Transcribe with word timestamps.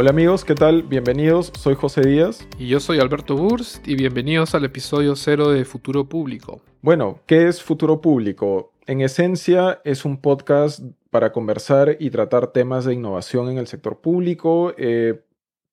Hola 0.00 0.12
amigos, 0.12 0.46
¿qué 0.46 0.54
tal? 0.54 0.82
Bienvenidos, 0.82 1.52
soy 1.58 1.74
José 1.74 2.00
Díaz. 2.00 2.48
Y 2.58 2.68
yo 2.68 2.80
soy 2.80 3.00
Alberto 3.00 3.36
Burst 3.36 3.86
y 3.86 3.96
bienvenidos 3.96 4.54
al 4.54 4.64
episodio 4.64 5.14
cero 5.14 5.50
de 5.50 5.66
Futuro 5.66 6.08
Público. 6.08 6.62
Bueno, 6.80 7.20
¿qué 7.26 7.48
es 7.48 7.62
Futuro 7.62 8.00
Público? 8.00 8.72
En 8.86 9.02
esencia 9.02 9.82
es 9.84 10.06
un 10.06 10.16
podcast 10.22 10.80
para 11.10 11.32
conversar 11.32 11.98
y 12.00 12.08
tratar 12.08 12.46
temas 12.46 12.86
de 12.86 12.94
innovación 12.94 13.50
en 13.50 13.58
el 13.58 13.66
sector 13.66 14.00
público, 14.00 14.72
eh, 14.78 15.22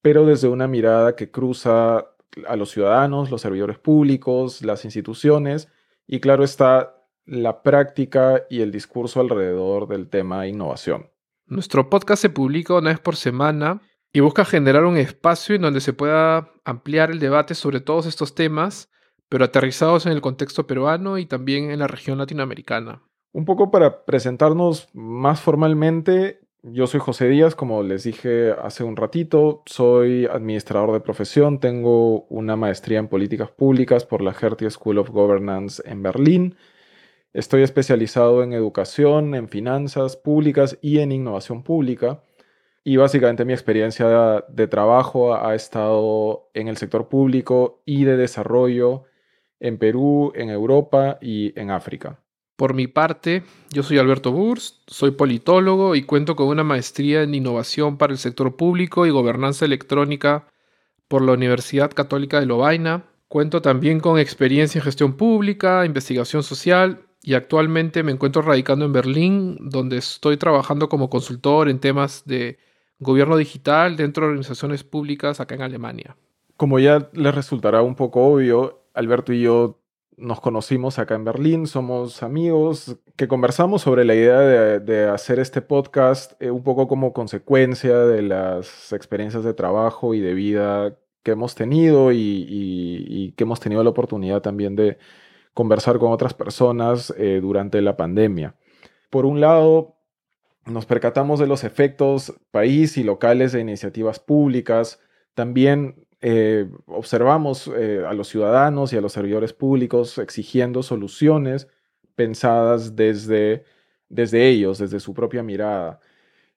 pero 0.00 0.24
desde 0.24 0.48
una 0.48 0.68
mirada 0.68 1.16
que 1.16 1.30
cruza 1.30 2.06
a 2.48 2.56
los 2.56 2.70
ciudadanos, 2.70 3.30
los 3.30 3.42
servidores 3.42 3.78
públicos, 3.78 4.62
las 4.62 4.86
instituciones 4.86 5.68
y 6.06 6.20
claro 6.20 6.44
está 6.44 6.96
la 7.26 7.62
práctica 7.62 8.44
y 8.48 8.62
el 8.62 8.72
discurso 8.72 9.20
alrededor 9.20 9.86
del 9.86 10.08
tema 10.08 10.46
innovación. 10.46 11.10
Nuestro 11.46 11.90
podcast 11.90 12.22
se 12.22 12.30
publica 12.30 12.72
una 12.72 12.88
vez 12.88 13.00
por 13.00 13.16
semana 13.16 13.82
y 14.14 14.20
busca 14.20 14.44
generar 14.44 14.84
un 14.84 14.96
espacio 14.96 15.56
en 15.56 15.62
donde 15.62 15.80
se 15.80 15.92
pueda 15.92 16.52
ampliar 16.64 17.10
el 17.10 17.18
debate 17.18 17.56
sobre 17.56 17.80
todos 17.80 18.06
estos 18.06 18.36
temas, 18.36 18.88
pero 19.28 19.44
aterrizados 19.44 20.06
en 20.06 20.12
el 20.12 20.20
contexto 20.20 20.68
peruano 20.68 21.18
y 21.18 21.26
también 21.26 21.72
en 21.72 21.80
la 21.80 21.88
región 21.88 22.16
latinoamericana. 22.16 23.02
Un 23.32 23.44
poco 23.44 23.72
para 23.72 24.04
presentarnos 24.04 24.88
más 24.92 25.40
formalmente, 25.40 26.38
yo 26.62 26.86
soy 26.86 27.00
José 27.00 27.28
Díaz, 27.28 27.56
como 27.56 27.82
les 27.82 28.04
dije 28.04 28.52
hace 28.52 28.84
un 28.84 28.94
ratito, 28.94 29.64
soy 29.66 30.26
administrador 30.26 30.92
de 30.92 31.00
profesión, 31.00 31.58
tengo 31.58 32.22
una 32.26 32.54
maestría 32.54 33.00
en 33.00 33.08
políticas 33.08 33.50
públicas 33.50 34.06
por 34.06 34.22
la 34.22 34.30
Hertie 34.30 34.70
School 34.70 34.98
of 34.98 35.10
Governance 35.10 35.82
en 35.84 36.04
Berlín. 36.04 36.56
Estoy 37.32 37.64
especializado 37.64 38.44
en 38.44 38.52
educación, 38.52 39.34
en 39.34 39.48
finanzas 39.48 40.16
públicas 40.16 40.78
y 40.80 41.00
en 41.00 41.10
innovación 41.10 41.64
pública. 41.64 42.22
Y 42.86 42.96
básicamente 42.98 43.46
mi 43.46 43.54
experiencia 43.54 44.44
de 44.46 44.66
trabajo 44.68 45.34
ha 45.34 45.54
estado 45.54 46.50
en 46.52 46.68
el 46.68 46.76
sector 46.76 47.08
público 47.08 47.82
y 47.86 48.04
de 48.04 48.18
desarrollo 48.18 49.04
en 49.58 49.78
Perú, 49.78 50.32
en 50.34 50.50
Europa 50.50 51.16
y 51.22 51.58
en 51.58 51.70
África. 51.70 52.20
Por 52.56 52.74
mi 52.74 52.86
parte, 52.86 53.42
yo 53.72 53.82
soy 53.82 53.96
Alberto 53.96 54.30
Burst, 54.30 54.82
soy 54.86 55.12
politólogo 55.12 55.94
y 55.96 56.02
cuento 56.02 56.36
con 56.36 56.48
una 56.48 56.62
maestría 56.62 57.22
en 57.22 57.34
innovación 57.34 57.96
para 57.96 58.12
el 58.12 58.18
sector 58.18 58.54
público 58.54 59.06
y 59.06 59.10
gobernanza 59.10 59.64
electrónica 59.64 60.46
por 61.08 61.22
la 61.22 61.32
Universidad 61.32 61.90
Católica 61.90 62.38
de 62.38 62.46
Lovaina. 62.46 63.06
Cuento 63.28 63.62
también 63.62 63.98
con 63.98 64.18
experiencia 64.18 64.78
en 64.78 64.84
gestión 64.84 65.16
pública, 65.16 65.86
investigación 65.86 66.42
social 66.42 67.06
y 67.22 67.32
actualmente 67.32 68.02
me 68.02 68.12
encuentro 68.12 68.42
radicando 68.42 68.84
en 68.84 68.92
Berlín, 68.92 69.56
donde 69.58 69.96
estoy 69.96 70.36
trabajando 70.36 70.90
como 70.90 71.08
consultor 71.08 71.70
en 71.70 71.80
temas 71.80 72.24
de 72.26 72.58
gobierno 73.04 73.36
digital 73.36 73.96
dentro 73.96 74.24
de 74.24 74.30
organizaciones 74.30 74.82
públicas 74.82 75.38
acá 75.38 75.54
en 75.54 75.62
Alemania. 75.62 76.16
Como 76.56 76.80
ya 76.80 77.08
les 77.12 77.34
resultará 77.34 77.82
un 77.82 77.94
poco 77.94 78.24
obvio, 78.24 78.82
Alberto 78.94 79.32
y 79.32 79.42
yo 79.42 79.80
nos 80.16 80.40
conocimos 80.40 80.98
acá 80.98 81.14
en 81.14 81.24
Berlín, 81.24 81.66
somos 81.66 82.22
amigos 82.22 82.96
que 83.16 83.28
conversamos 83.28 83.82
sobre 83.82 84.04
la 84.04 84.14
idea 84.14 84.38
de, 84.78 85.08
hacer 85.08 85.38
este 85.38 85.60
podcast 85.60 86.40
eh, 86.40 86.50
un 86.50 86.62
poco 86.62 86.86
como 86.88 87.12
consecuencia 87.12 87.98
de 87.98 88.22
las 88.22 88.92
experiencias 88.92 89.44
de 89.44 89.54
trabajo 89.54 90.14
y 90.14 90.20
de 90.20 90.34
vida 90.34 90.96
que 91.22 91.32
hemos 91.32 91.54
tenido 91.54 92.12
y, 92.12 93.34
que 93.36 93.44
hemos 93.44 93.60
tenido 93.60 93.82
la 93.82 93.90
oportunidad 93.90 94.42
también 94.42 94.76
de 94.76 94.98
conversar 95.54 95.98
con 95.98 96.12
otras 96.12 96.34
personas 96.34 97.12
eh, 97.16 97.40
durante 97.40 97.80
la 97.80 97.96
pandemia. 97.96 98.54
Por 99.10 99.26
un 99.26 99.40
lado, 99.40 99.93
nos 100.66 100.86
percatamos 100.86 101.40
de 101.40 101.46
los 101.46 101.64
efectos 101.64 102.34
país 102.50 102.96
y 102.96 103.04
locales 103.04 103.52
de 103.52 103.60
iniciativas 103.60 104.18
públicas. 104.18 105.00
También 105.34 106.06
eh, 106.20 106.68
observamos 106.86 107.70
eh, 107.76 108.02
a 108.06 108.14
los 108.14 108.28
ciudadanos 108.28 108.92
y 108.92 108.96
a 108.96 109.00
los 109.00 109.12
servidores 109.12 109.52
públicos 109.52 110.18
exigiendo 110.18 110.82
soluciones 110.82 111.68
pensadas 112.14 112.96
desde, 112.96 113.64
desde 114.08 114.48
ellos, 114.48 114.78
desde 114.78 115.00
su 115.00 115.12
propia 115.12 115.42
mirada. 115.42 116.00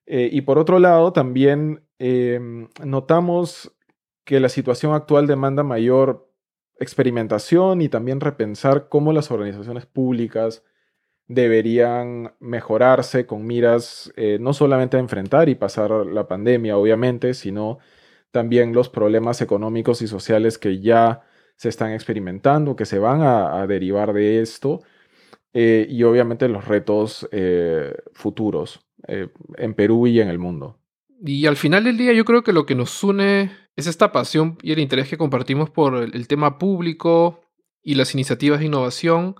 Eh, 0.06 0.30
y 0.32 0.40
por 0.42 0.58
otro 0.58 0.78
lado, 0.78 1.12
también 1.12 1.82
em, 1.98 2.68
notamos 2.82 3.74
que 4.24 4.40
la 4.40 4.48
situación 4.48 4.94
actual 4.94 5.26
demanda 5.26 5.62
mayor 5.62 6.30
experimentación 6.78 7.82
y 7.82 7.88
también 7.88 8.20
repensar 8.20 8.88
cómo 8.88 9.12
las 9.12 9.30
organizaciones 9.30 9.84
públicas 9.86 10.62
deberían 11.28 12.32
mejorarse 12.40 13.26
con 13.26 13.46
miras 13.46 14.10
eh, 14.16 14.38
no 14.40 14.54
solamente 14.54 14.96
a 14.96 15.00
enfrentar 15.00 15.50
y 15.50 15.54
pasar 15.54 15.90
la 15.90 16.26
pandemia, 16.26 16.76
obviamente, 16.76 17.34
sino 17.34 17.78
también 18.30 18.72
los 18.72 18.88
problemas 18.88 19.40
económicos 19.42 20.02
y 20.02 20.08
sociales 20.08 20.58
que 20.58 20.80
ya 20.80 21.22
se 21.56 21.68
están 21.68 21.92
experimentando, 21.92 22.76
que 22.76 22.86
se 22.86 22.98
van 22.98 23.20
a, 23.22 23.66
derivar 23.66 24.12
de 24.12 24.40
esto, 24.40 24.80
eh, 25.52 25.86
y 25.88 26.02
obviamente 26.04 26.48
los 26.48 26.66
retos 26.66 27.28
eh, 27.30 27.94
futuros 28.12 28.80
en 29.06 29.74
Perú 29.74 30.06
y 30.06 30.20
en 30.20 30.28
el 30.28 30.38
mundo. 30.38 30.78
Y 31.24 31.46
al 31.46 31.56
final 31.56 31.84
del 31.84 31.96
día 31.96 32.12
yo 32.12 32.24
creo 32.24 32.42
que 32.42 32.52
lo 32.52 32.66
que 32.66 32.74
nos 32.74 33.02
une 33.02 33.50
es 33.76 33.86
esta 33.86 34.12
pasión 34.12 34.58
y 34.60 34.72
el 34.72 34.80
interés 34.80 35.08
que 35.08 35.16
compartimos 35.16 35.70
por 35.70 35.94
el 35.94 36.28
tema 36.28 36.58
público 36.58 37.40
y 37.82 37.94
las 37.94 38.12
iniciativas 38.14 38.60
de 38.60 38.66
innovación 38.66 39.36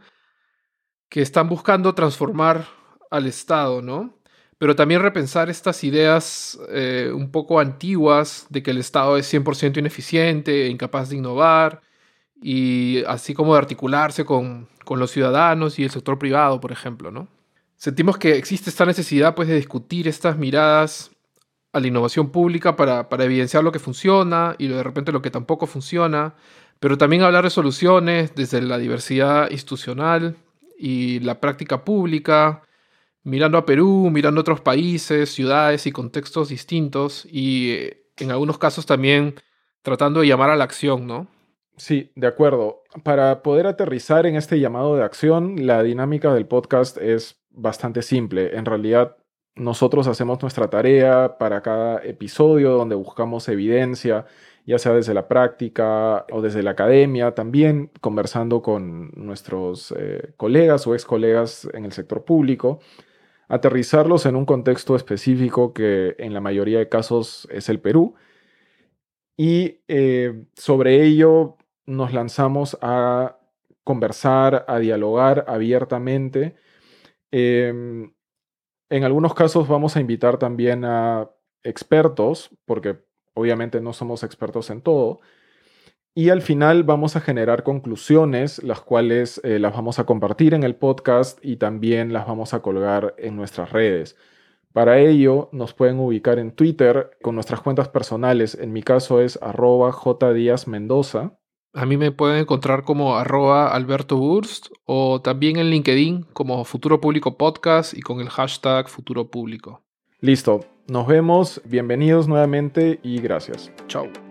que 1.09 1.23
están 1.23 1.49
buscando 1.49 1.95
transformar 1.95 2.67
al 3.11 3.27
Estado, 3.27 3.83
¿no? 3.83 4.15
Pero 4.59 4.75
también 4.75 5.03
repensar 5.03 5.49
estas 5.49 5.85
ideas 5.85 6.59
eh, 6.71 7.13
un 7.15 7.31
poco 7.31 7.61
antiguas 7.61 8.47
de 8.51 8.63
que 8.63 8.73
el 8.73 8.79
Estado 8.79 9.17
es 9.17 9.33
100% 9.33 9.79
ineficiente, 9.79 10.67
incapaz 10.69 11.11
de 11.11 11.17
innovar, 11.17 11.81
y 12.43 13.05
así 13.07 13.35
como 13.35 13.53
de 13.53 13.59
articularse 13.59 14.25
con, 14.25 14.69
con, 14.85 14.99
los 14.99 15.11
ciudadanos 15.11 15.79
y 15.79 15.85
el 15.85 15.91
sector 15.91 16.19
privado, 16.19 16.61
por 16.61 16.73
ejemplo, 16.73 17.11
¿no? 17.11 17.29
Sentimos 17.77 18.19
que 18.19 18.37
existe 18.37 18.71
esta 18.71 18.87
necesidad 18.87 19.35
pues, 19.35 19.49
de 19.49 19.55
discutir 19.55 20.09
estas 20.09 20.37
miradas 20.37 21.13
a 21.73 21.81
la 21.81 21.87
innovación 21.87 22.31
pública 22.31 22.77
para, 22.77 23.09
para 23.09 23.25
evidenciar 23.25 23.63
lo 23.63 23.73
que 23.73 23.79
funciona 23.79 24.57
y 24.59 24.69
de 24.69 24.83
repente 24.83 25.13
lo 25.13 25.23
que 25.23 25.31
tampoco 25.31 25.67
funciona, 25.67 26.35
pero 26.81 26.99
también 26.99 27.23
hablar 27.23 27.45
de 27.45 27.51
soluciones 27.51 28.35
desde 28.35 28.61
la 28.63 28.79
diversidad 28.79 29.51
institucional 29.51 30.37
y 30.79 31.21
la 31.21 31.41
práctica 31.41 31.85
pública, 31.85 32.63
mirando 33.25 33.59
a 33.59 33.67
Perú, 33.67 34.11
mirando 34.13 34.41
a 34.41 34.43
otros 34.43 34.61
países, 34.61 35.31
ciudades 35.31 35.87
y 35.87 35.93
contextos 35.93 36.49
distintos 36.49 37.27
y 37.31 37.71
eh, 37.73 38.05
en 38.17 38.31
algunos 38.31 38.59
casos 38.59 38.87
también 38.87 39.35
tratando 39.83 40.21
de 40.21 40.29
llamar 40.29 40.51
a 40.51 40.57
la 40.57 40.65
acción, 40.65 41.07
¿no? 41.07 41.29
Sí, 41.77 42.11
de 42.17 42.27
acuerdo. 42.27 42.83
Para 43.05 43.43
poder 43.43 43.67
aterrizar 43.67 44.27
en 44.27 44.37
este 44.37 44.59
llamado 44.59 44.97
de 44.97 45.05
acción, 45.05 45.67
la 45.67 45.83
dinámica 45.83 46.35
del 46.35 46.47
podcast 46.47 46.99
es 46.99 47.41
bastante 47.51 48.03
simple. 48.03 48.57
En 48.57 48.65
realidad, 48.65 49.17
nosotros 49.55 50.07
hacemos 50.07 50.41
nuestra 50.43 50.69
tarea 50.69 51.37
para 51.39 51.63
cada 51.63 52.03
episodio 52.05 52.73
donde 52.73 52.95
buscamos 52.95 53.49
evidencia 53.49 54.27
ya 54.69 54.79
sea 54.79 54.93
desde 54.93 55.15
la 55.15 55.29
práctica 55.29 56.27
o 56.31 56.43
desde 56.43 56.63
la 56.63 56.73
academia, 56.73 57.35
también 57.35 57.91
conversando 58.03 58.61
con 58.61 59.11
nuestros 59.17 59.95
eh, 59.97 60.35
colegas 60.37 60.87
o 60.87 60.95
ex 60.95 61.07
colegas 61.07 61.67
en 61.73 61.87
el 61.87 61.93
sector 61.93 62.27
público, 62.27 62.79
aterrizarlos 63.49 64.27
en 64.27 64.37
un 64.37 64.45
contexto 64.45 64.95
específico 64.95 65.73
que 65.73 66.17
en 66.19 66.35
la 66.35 66.43
mayoría 66.43 66.81
de 66.81 66.89
casos 66.91 67.49
es 67.51 67.71
el 67.71 67.81
Perú. 67.81 68.15
Y 69.39 69.81
eh, 69.89 70.45
sobre 70.55 71.03
ello 71.03 71.57
nos 71.87 72.13
lanzamos 72.13 72.77
a 72.83 73.39
conversar, 73.85 74.67
a 74.69 74.79
dialogar 74.81 75.47
abiertamente. 75.49 76.57
Em, 77.31 78.13
en 78.91 79.05
algunos 79.05 79.33
casos 79.33 79.67
vamos 79.67 79.97
a 79.97 80.01
invitar 80.01 80.39
también 80.39 80.85
a 80.85 81.31
expertos, 81.63 82.51
porque 82.67 83.08
Obviamente 83.39 83.81
no 83.81 83.93
somos 83.93 84.23
expertos 84.23 84.71
en 84.71 84.83
todo. 84.83 85.21
Y 86.15 86.31
al 86.31 86.43
final 86.43 86.83
vamos 86.83 87.15
a 87.15 87.21
generar 87.21 87.63
conclusiones, 87.63 88.63
las 88.65 88.81
cuales 88.81 89.41
eh, 89.45 89.61
las 89.61 89.73
vamos 89.73 90.01
a 90.01 90.05
compartir 90.05 90.53
en 90.53 90.65
el 90.65 90.75
podcast 90.75 91.39
y 91.45 91.57
también 91.57 92.13
las 92.13 92.27
vamos 92.27 92.55
a 92.55 92.61
colgar 92.61 93.15
en 93.19 93.37
nuestras 93.37 93.71
redes. 93.71 94.17
Para 94.73 94.99
ello 94.99 95.49
nos 95.53 95.75
pueden 95.75 95.99
ubicar 96.01 96.39
en 96.39 96.53
Twitter 96.53 97.17
con 97.23 97.37
nuestras 97.37 97.61
cuentas 97.61 97.89
personales. 97.89 98.57
En 98.57 98.73
mi 98.73 98.83
caso 98.83 99.21
es 99.21 99.39
arroba 99.41 99.97
Mendoza. 100.67 101.39
A 101.73 101.87
mí 101.87 101.97
me 101.97 102.11
pueden 102.11 102.41
encontrar 102.41 102.83
como 102.83 103.17
arroba 103.17 103.73
Alberto 103.73 104.17
Burst 104.17 104.69
o 104.85 105.21
también 105.21 105.57
en 105.57 105.71
LinkedIn 105.71 106.25
como 106.33 106.65
Futuro 106.65 107.01
Público 107.01 107.37
Podcast 107.37 107.95
y 107.97 108.01
con 108.01 108.21
el 108.21 108.29
hashtag 108.29 108.89
Futuro 108.89 109.31
Público. 109.31 109.83
Listo. 110.21 110.78
Nos 110.89 111.07
vemos, 111.07 111.61
bienvenidos 111.67 112.29
nuevamente 112.29 112.99
y 113.03 113.21
gracias. 113.21 113.71
Chao. 113.89 114.28